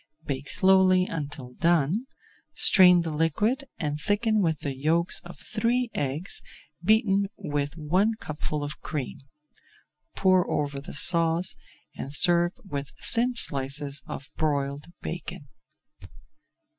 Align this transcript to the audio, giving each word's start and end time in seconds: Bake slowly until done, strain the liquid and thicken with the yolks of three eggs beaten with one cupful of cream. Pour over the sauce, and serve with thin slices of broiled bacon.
Bake 0.25 0.49
slowly 0.49 1.05
until 1.05 1.53
done, 1.53 2.07
strain 2.55 3.03
the 3.03 3.11
liquid 3.11 3.65
and 3.77 3.99
thicken 4.01 4.41
with 4.41 4.61
the 4.61 4.75
yolks 4.75 5.19
of 5.23 5.37
three 5.37 5.91
eggs 5.93 6.41
beaten 6.83 7.27
with 7.37 7.77
one 7.77 8.13
cupful 8.19 8.63
of 8.63 8.81
cream. 8.81 9.19
Pour 10.15 10.49
over 10.49 10.81
the 10.81 10.95
sauce, 10.95 11.53
and 11.95 12.11
serve 12.15 12.53
with 12.65 12.91
thin 13.11 13.35
slices 13.35 14.01
of 14.07 14.31
broiled 14.35 14.85
bacon. 15.03 15.49